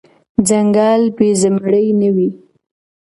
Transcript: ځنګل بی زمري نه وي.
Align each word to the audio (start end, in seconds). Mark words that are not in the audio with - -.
ځنګل 0.47 1.01
بی 1.15 1.29
زمري 1.41 1.85
نه 1.99 2.09
وي. 2.15 2.29